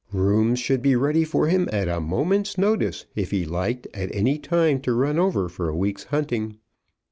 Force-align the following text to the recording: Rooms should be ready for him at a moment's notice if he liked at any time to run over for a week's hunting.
Rooms 0.11 0.57
should 0.57 0.81
be 0.81 0.95
ready 0.95 1.23
for 1.23 1.45
him 1.45 1.69
at 1.71 1.87
a 1.87 1.99
moment's 1.99 2.57
notice 2.57 3.05
if 3.13 3.29
he 3.29 3.45
liked 3.45 3.85
at 3.93 4.09
any 4.15 4.39
time 4.39 4.81
to 4.81 4.93
run 4.93 5.19
over 5.19 5.47
for 5.47 5.69
a 5.69 5.77
week's 5.77 6.05
hunting. 6.05 6.57